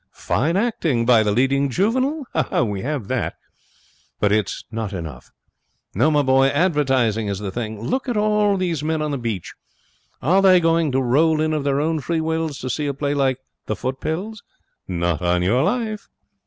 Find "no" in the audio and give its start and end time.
5.93-6.09